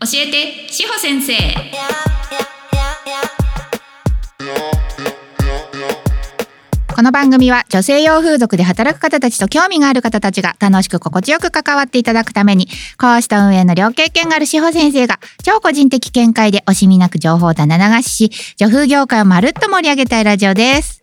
[0.00, 1.34] 教えて志保先生
[6.98, 12.66] この番組は女性用風俗で働く方たちと興味がある方たちが楽しく心地よく関わっていただくために、
[13.00, 21.00] 講師と運営の両経験がある志保先生が超個人的見解で惜しみなく情報を棚流しし、女風業界をまるっと盛り上げたいラジオです。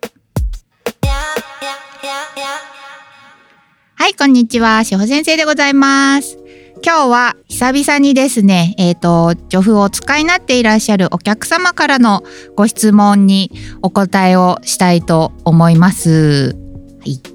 [3.96, 4.84] はい、こんにちは。
[4.84, 6.45] 志保先生でございます。
[6.86, 12.22] 今日は久々にですね、えっ、と、女風をお使いになっていらっしゃるお客様からの
[12.56, 13.50] ご質問に
[13.82, 16.56] お答えをしたいと思います。
[17.00, 17.16] はい。
[17.16, 17.32] じ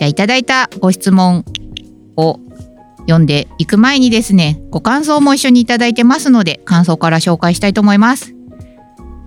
[0.00, 1.44] ゃあ、いただいたご質問
[2.16, 2.40] を
[3.02, 8.34] 読んでいく前にですね、ご感想も一緒にいただいてますので、感想から紹介したいと思います。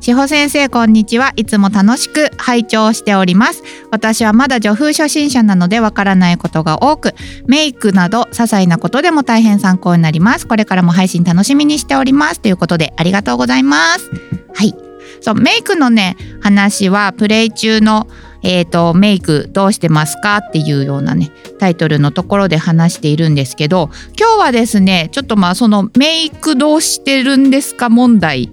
[0.05, 1.34] 志保先生こんにちは。
[1.36, 3.64] いつも楽しく拝聴しております。
[3.90, 7.16] 私はまだ女風初心者なのでわからないことが多く
[7.48, 10.45] メイクなど些細なことでも大変参考になります。
[10.45, 12.40] これからも配信楽しみにしております。
[12.40, 14.11] ということでありがとうございます。
[14.53, 14.76] はい。
[15.22, 18.08] そうメイクのね話はプレイ中の
[18.44, 20.38] えー、とメイクどうしてますか？
[20.38, 28.52] っていうようなねタイトルのところで話しているんですけど今日はですねちょっとまあそのメイクどうしてるんですか問題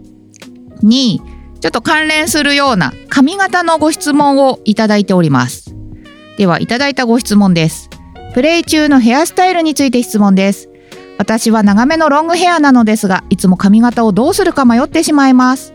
[0.80, 1.20] に
[1.62, 5.76] ちょっと関連するような髪型のご質問をいただいております。
[6.36, 7.88] では、いただいたご質問です。
[8.34, 10.68] プレイ中のヘアスタイルについて質問です。
[11.18, 15.72] 私は長めのロングヘアなのですが、いつも髪型をどうするか迷ってしまいます。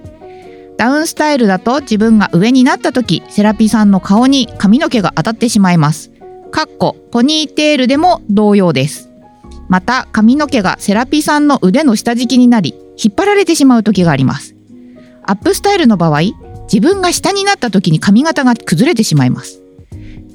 [0.75, 6.11] ダウンスタイルだと自分が上になった時、セラピーさんの顔に髪の毛が当たってしまいます。
[6.51, 9.09] かっこ、ポニーテールでも同様です。
[9.69, 14.56] また、髪の毛がセラピーさんの腕の下敷きになり、引っ張られてしまう時があります。
[15.27, 16.21] アップスタイルの場合
[16.71, 19.61] 自分が下になった時に髪型が崩れてしまいます。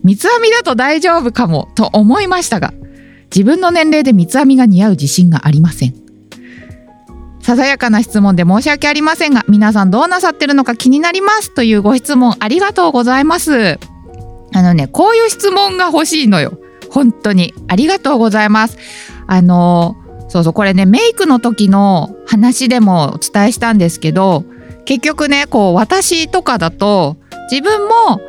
[0.03, 2.75] 三つ編みだと大丈夫かもと思いましたが
[3.27, 5.95] 自分の年齢で三つ編みが似合う自信がありません。
[7.41, 13.79] ささやかな質問で申し訳ありませんが皆さんどうなさってるのか気になりますというご質問ありがとうございます。
[14.55, 16.59] あのねこういう質問が欲しいのよ。
[16.91, 18.77] 本当にありがとうございます。
[19.27, 19.97] あの
[20.29, 24.45] そうそうこれねメイクの時の話でもお伝えしたんですけど
[24.85, 27.17] 結局ねこう私とかだと
[27.51, 28.21] 自分も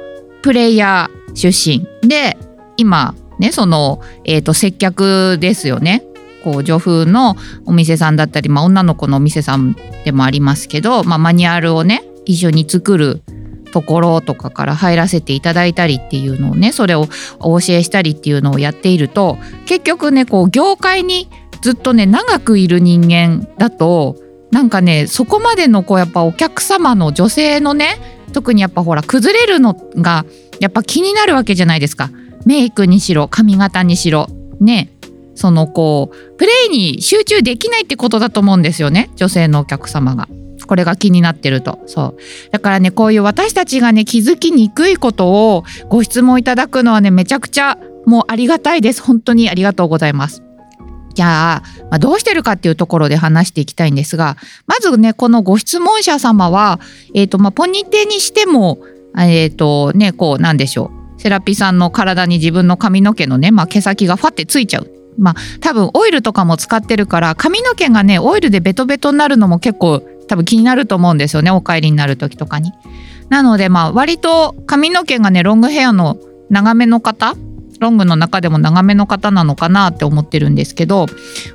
[0.42, 1.88] プレイヤー出身。
[2.08, 2.38] で
[2.78, 6.04] 今ねその、えー、と接客ですよね。
[6.44, 13.22] こう女風のお店さんだったり、まあ、女の子のお店さんでもありますけど、まあ、マニュアルをね一緒に作る
[13.72, 17.08] ところとかから入らせていただいたりっていうのをねそれを
[17.40, 21.30] お教えしたりっていうのをやっていると結局ねこう業界に
[21.62, 24.18] ずっとね長くいる人間だと
[24.54, 30.26] なんかねそこまでのこうやっぱお客様の女性のね特にやっぱほら崩れるのが
[30.60, 32.12] やっぱ気になるわけじゃないですか。
[32.46, 34.28] メイクにしろ髪型にしろ
[34.62, 34.92] ね。
[35.34, 40.28] そのこうプレイに集中できないってことだと思うんですよね女性のお客様が。
[40.68, 41.80] これが気になってると。
[41.88, 42.52] そう。
[42.52, 49.02] だからねこういう私たちがね気づきにくいことをご質問いただくのはねめちゃくちゃもうありがたいです。
[49.02, 50.43] 本当にありがとうございます。
[51.14, 56.80] じゃあ、まあ、どうしてるかっていうところで話していきたいんですがまずねこのご質問者様は、
[57.14, 58.80] えーとまあ、ポニテにしても
[59.18, 64.92] えっ、ー、とねこうなんでしょうセラピーさんの体に自分の髪の毛のね、まあ、毛先がファってついちゃう。
[65.18, 72.72] まあ多分オイルとかも使ってるから髪の毛がねオイルでベトベトになるのも結構多分気になると思うんですよねお帰りになる時とかに。
[73.30, 76.18] なのでまあ割と髪の毛がねロングヘアの
[76.50, 77.36] 長めの方
[77.80, 81.08] ロングの中でも長めの方なのかなって思ってるんですけど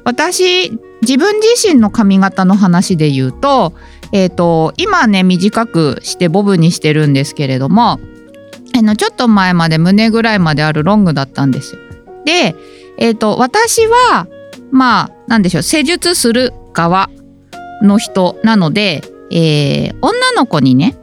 [0.04, 0.70] 私
[1.02, 3.72] 自分自身の髪型の話で言うと,、
[4.12, 8.00] えーと、今ね短くしてボブにしてるんですけれども
[8.76, 11.80] あのちょっと前まで胸ぐらいまであるロングだったんですよ。
[12.24, 12.54] で、
[12.98, 14.26] えーと、私は
[14.70, 17.08] まあなんでしょう施術する側
[17.82, 20.96] の人なので、えー、女の子にね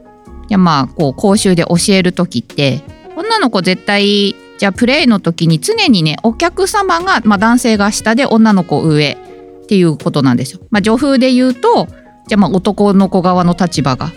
[0.49, 2.83] いやまあこう講習で教える時って
[3.15, 10.59] 女の子絶対じゃあプレイの時に常にねお客様が、まあ、男性が下で女の子上っていうことなんですよ。
[10.71, 11.85] まあ、女風で言うと
[12.25, 14.11] じゃあまあ男の子側の立場が、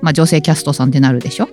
[0.00, 1.48] まあ、女性キャストさんってなるでしょ。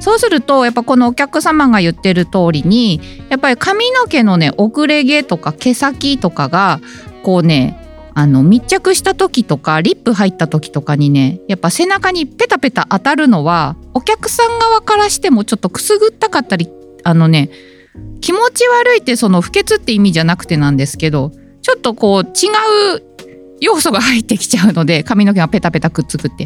[0.00, 6.80] そうするとやっぱこのお客様が言ってる通りにやっぱり髪の毛のね遅れ毛とか毛先とかが
[7.22, 7.78] こうね
[8.14, 16.70] あの密着した時とかリップ入った時とかにねやっぱ背中にペタペタ当たるのはお客さん側からしてもちょっとくすぐったかったり
[17.04, 17.50] あのね
[18.20, 21.30] 気持ち悪いってその不潔って意味じゃなくてなんですけど
[21.62, 22.48] ちょっとこう違
[22.96, 23.02] う
[23.60, 26.44] 要素が入ってきちゃうので髪の毛がペタペタくっつくって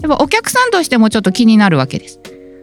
[0.00, 2.20] やっぱお客さんとしてもちょっと気になるわけです。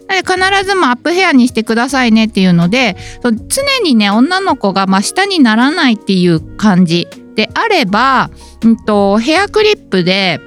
[0.10, 8.32] 必ずもアップヘアにしてくださいねっていうので常にね女の子がま下にならないっていう感じであれば、
[8.64, 10.40] うんと、ヘアクリップで、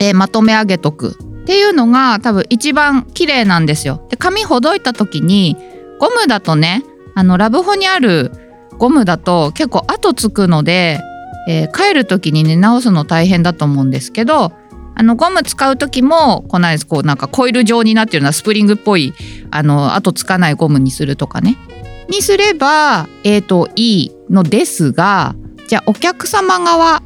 [0.00, 4.06] えー、まとめ上げとくっていうのが多分一番綺麗なんですよ。
[4.10, 5.56] で髪ほどいた時に
[5.98, 6.84] ゴムだとね
[7.14, 8.32] あのラブホにある
[8.78, 11.00] ゴムだと結構後つくので、
[11.48, 14.52] えー、帰る時にね直すの大変だと思うんですけど
[14.94, 19.14] あのゴム使う時もこないですこうなんかコイル状になってるようなスプリングっぽい
[19.50, 21.56] あの後つかないゴムにするとかね。
[22.08, 25.36] にすればえっ、ー、といいのですが
[25.68, 27.02] じゃあお客様側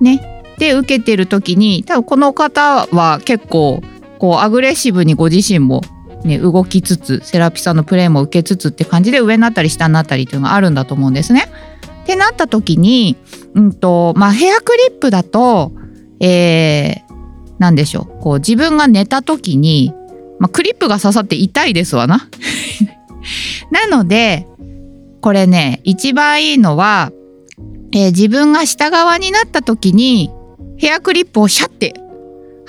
[0.00, 3.82] ねで受けてる時に多分この方は結構
[4.18, 5.82] こうアグレッシブにご自身も
[6.24, 11.48] ね、動きつつセラピさんのプレイも受けつつって感じで上になったり下になったりっていうのがあるんだと思うんですね。
[12.02, 13.16] ってなった時に、
[13.54, 15.72] うんとまあ、ヘアクリップだと、
[16.20, 17.14] えー、
[17.58, 19.92] 何でしょうこう自分が寝た時に、
[20.38, 22.28] まあ、クリップが刺さって痛いですわな。
[23.70, 24.46] なので
[25.20, 27.12] これね一番いいのは、
[27.92, 30.30] えー、自分が下側になった時に
[30.78, 31.94] ヘアクリップをシャッて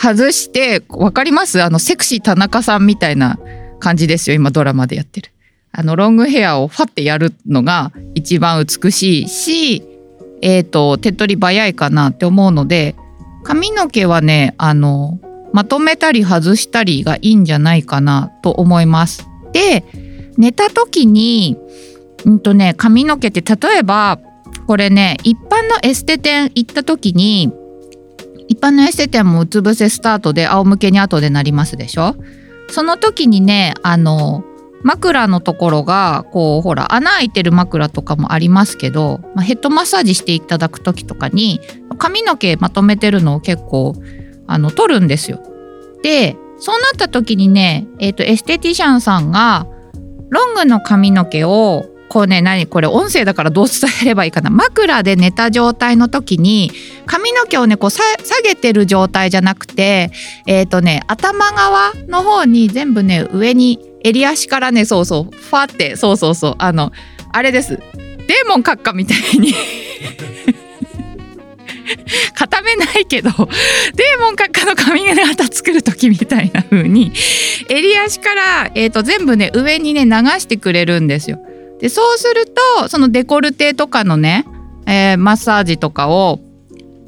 [0.01, 1.61] 外して分かります？
[1.61, 3.37] あのセクシー田中さんみたいな
[3.79, 5.31] 感じですよ今ドラマでやってる。
[5.71, 9.83] あのロングヘアをファってやるのが一番美しいし、
[10.41, 12.95] えっ、ー、と手っ取り早いかなって思うので
[13.43, 15.19] 髪の毛はねあの
[15.53, 19.27] まとめたり外したりがいいんじゃないかなと思います。
[19.51, 19.83] で
[20.37, 21.57] 寝た時に
[22.25, 24.19] うんとね髪の毛って例えば
[24.65, 27.51] これね一般のエステ店行った時に
[28.49, 32.15] 一般のエステ店もうつ伏せスタートで仰向けに後でなりますでしょ？
[32.69, 34.43] その時にねあの
[34.83, 41.61] 枕のところがこうほら穴開いてる枕とかもありますけど、まあ、ヘッドマッサージしていただく時とかに
[41.97, 43.93] 髪の毛まとめてるのを結構
[44.47, 45.39] あの取るんですよ。
[46.01, 49.67] でそうなった時にね、えーと、エステティシャンさんが
[50.29, 54.49] ロングの髪の毛をこうね何これ音声だからどう伝えればいいかな。
[54.49, 56.71] 枕で寝た状態の時に
[57.05, 58.03] 髪の毛をねこう下
[58.43, 60.11] げてる状態じゃなくて
[60.47, 66.91] えっ、ー、とね頭側の方に全部ね上に襟足からねそうそうファってそうそうそうあの
[67.31, 67.77] あれです。
[67.77, 69.53] デーモン閣下みたいに。
[72.35, 73.39] 固めないけどデー
[74.19, 77.11] モン閣下の髪型作る時みたいな風に
[77.67, 81.39] 襟足から、えーと全部ね上にね流してくれるんですよ。
[81.79, 84.45] でそうするとそのデコルテとかのね、
[84.85, 86.39] えー、マッサージとかを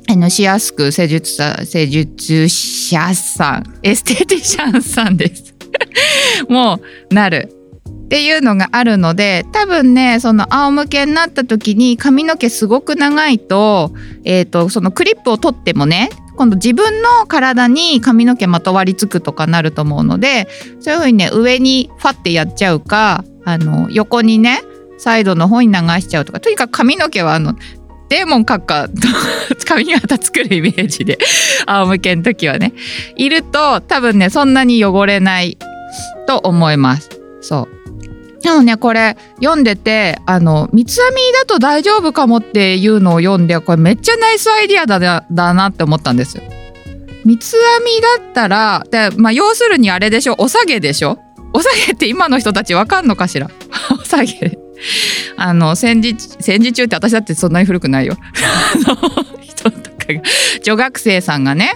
[0.09, 5.55] のしやすく施術者施術者さんエステティシャンさんです。
[6.49, 7.55] もうなる。
[7.87, 13.93] っていうのがあるので多分ねその仰向けになった時に髪の毛すごく長いと,、
[14.25, 16.09] えーと、そのクリップを取ってもね
[16.41, 20.47] 今度自分の体に髪の毛まとわりつくとかなると思うので
[20.79, 24.63] そういう風にね上にファってやっちゃうかあの横にね
[24.97, 27.53] サイドの方に流しちゃうとかとにかく髪の毛はあの
[28.09, 28.95] デーモン閣下と
[29.67, 31.19] 髪型作るイメージで
[31.67, 32.73] 仰向けの時はね
[33.17, 35.59] いると多分ねそんなに汚れない
[36.25, 37.21] と思います。
[37.41, 38.00] そう。
[38.41, 44.99] でもねこれ読んでてあの三つ編みだと大丈夫かもっていうのを読んでこれめっちゃナイスアイディアだ
[45.31, 46.43] だなって思ったんですよ。
[47.23, 50.35] 三つ編みだったらで、まあ、要するにあれでしょ？
[50.39, 51.19] お下げでしょ？
[51.53, 53.47] お下げって今の人たちわかんのかしら？
[53.93, 54.57] お下げ。
[55.37, 58.15] あの戦時戦時中って私だってそんなに古くないよ。
[59.41, 60.21] 人とかが。
[60.63, 61.75] 女学生さんがね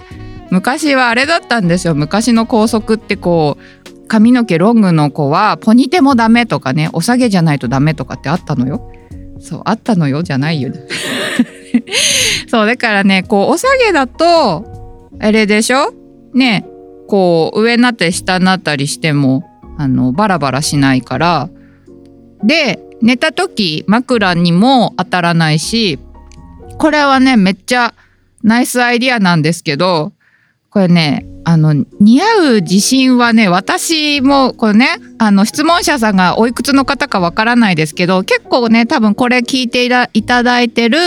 [0.50, 1.94] 昔はあれだったんですよ。
[1.94, 3.62] 昔の校則ってこう
[4.08, 8.90] 髪の毛ロングの子はポニテもダメとかねお下げじゃないとダメとかってあったのよ。
[9.40, 10.72] そうあったのよじゃないよ。
[12.48, 14.64] そうだからねこうお下げだと
[15.20, 15.92] あれでしょ？
[16.34, 16.66] ね
[17.08, 19.44] こう上になったり下になったりしても
[19.78, 21.48] あのバラバラしないから。
[22.42, 25.98] で寝た時枕にも当たらないし
[26.78, 27.94] これはねめっちゃ
[28.42, 30.12] ナイスアイディアなんですけど
[30.70, 34.88] これねあの似合う自信はね私もこれね
[35.18, 40.98] あの質問者さんがおいくつの方かわからないですけど結構ね多分これ聞いていただいてる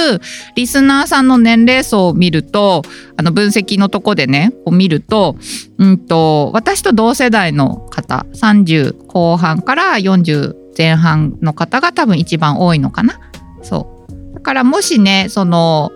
[0.55, 2.84] リスナーさんの年齢層を見ると
[3.17, 5.36] あの分析のとこでねこう見ると,、
[5.77, 13.19] うんと私と同世代の方30後半から40前半の方が多分一番多いのかな。
[13.62, 15.91] そうだからもしねその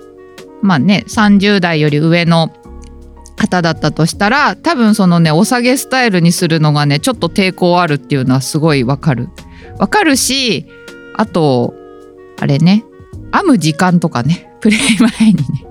[0.62, 2.52] まあね30代より上の
[3.36, 9.30] 方だったとしたら多分そのねお下げスタイルにするのがねちょっと抵抗あるっていうのはすごいわかる。
[9.78, 10.66] わかるし
[11.16, 11.74] あと
[12.40, 12.84] あれね
[13.34, 14.80] 編む時間とかねプレイ
[15.20, 15.66] 前にね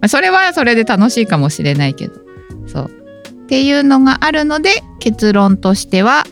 [0.00, 2.14] まあそれはそれで楽しいかもしれないけど
[2.66, 2.90] そう
[3.30, 6.24] っていうのがあるので結論としては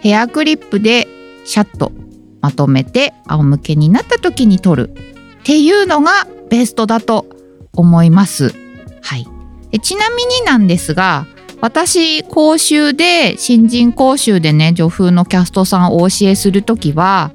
[0.00, 1.06] ヘアクリップで
[1.44, 1.92] シャッと
[2.40, 7.26] まとめて仰向けになった時に取るっていうのがベストだと
[7.72, 8.54] 思います。
[9.02, 9.26] はい、
[9.74, 11.26] でちなみになんですが
[11.60, 17.32] 私講習で新人講習でね女風のキャストさんをお教えする時は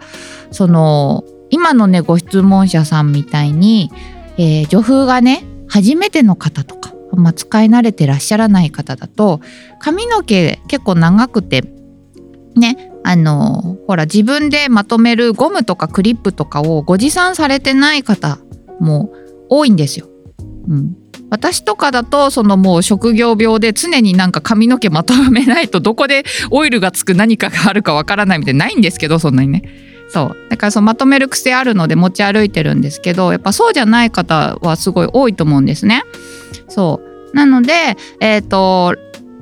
[0.50, 3.92] その今のねご質問者さんみたいに、
[4.38, 9.42] えー女風がね初めての方とか、ま、使い慣れてらっしゃらない方だと
[9.80, 11.64] 髪の毛結構長くて
[12.56, 18.40] ねあのほら自分でまとめるゴムとかクリップとかをご持参されてない方
[18.80, 19.12] も
[19.50, 20.08] 多いんですよ。
[20.70, 20.96] うん、
[21.30, 29.64] 私とかだとそのもう職業病で常になんか髪の毛まとめないとどこでオイルがつく何かがあるかわからないみたいなないんですけどそんなにね。
[30.10, 36.04] そうだからそのまとめる癖あるので持ち歩いてるんですけどやっぱそうじゃない方はすごい多いと思うんですね。
[36.68, 37.00] そ
[37.32, 38.96] うなのでえっ、と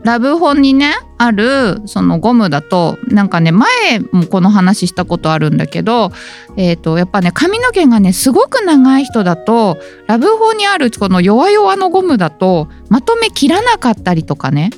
[0.03, 3.67] ラブホンにねあるそのゴムだとなんかね前
[4.11, 6.11] もこの話したことあるんだけど、
[6.55, 9.77] えー、とやっぱね髪の毛がねすごく長い人だと
[10.07, 14.69] ラブホにあるこの弱々のゴムだとまとめ切らなかったりとかね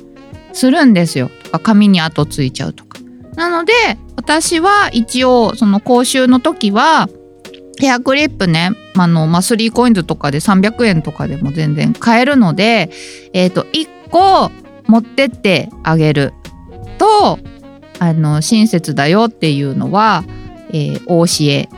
[0.52, 2.98] するんですよとか髪に跡ついちゃうとか。
[3.36, 3.72] なので
[4.16, 7.08] 私は一応その講習の時は
[7.78, 12.90] ヘアクリップねあの、まあ、3コインズとかで300円とかでも全然買えるので、
[13.32, 14.50] えー、と1個
[14.90, 16.32] 持ってってあげる
[16.98, 17.38] と
[18.00, 20.24] あの親切だよっていうのは、
[20.70, 21.68] えーお教え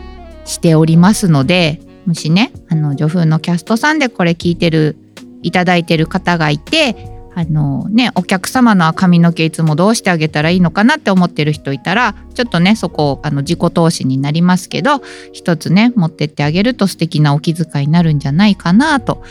[0.44, 4.96] しておりますのでもしねあの女風のキャストさんでこれ聞いてる
[5.42, 6.96] いただいてる方がいて
[7.34, 15.00] あのねお客様の髪の毛いつもどうしてあげたらいいのかなって思ってる人いたらちょっとねそこあの自己投資になりますけど
[15.32, 19.22] 一つね持ってってあげると素敵なお気遣いになるんじゃないかなと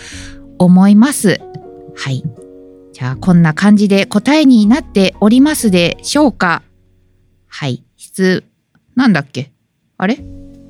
[0.58, 1.42] 思います。
[1.96, 2.24] はい
[2.94, 6.62] じゃあこんな感じで答えになっておりますでしょうか？
[7.48, 8.44] はい質
[8.96, 9.52] なんだっけ？
[9.98, 10.20] あれ？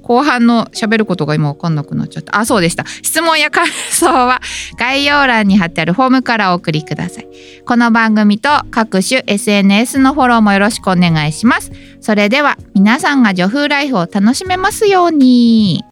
[0.04, 2.38] 後半の喋ることが今わかんなくなっちゃった。
[2.38, 2.86] あ、そうでした。
[2.86, 4.42] 質問や感想は
[4.78, 7.28] 概要欄に貼ってあるフォームからお送りください。
[7.66, 11.72] この番組と各種 SNS のフォローもよろしくお願いします。
[12.02, 15.84] それでは皆さんが女風ライフを楽しめますように。